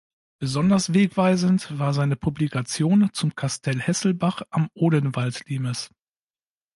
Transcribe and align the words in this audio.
Besonders 0.39 0.95
wegweisend 0.95 1.77
war 1.77 1.93
seine 1.93 2.15
Publikation 2.15 3.11
zum 3.13 3.35
Kastell 3.35 3.79
Hesselbach 3.79 4.41
am 4.49 4.67
Odenwaldlimes. 4.73 5.91